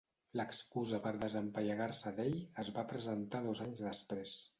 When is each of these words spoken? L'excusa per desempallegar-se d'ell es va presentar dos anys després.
L'excusa 0.39 0.99
per 1.03 1.11
desempallegar-se 1.23 2.13
d'ell 2.21 2.39
es 2.63 2.71
va 2.79 2.85
presentar 2.95 3.43
dos 3.45 3.63
anys 3.67 3.85
després. 3.91 4.35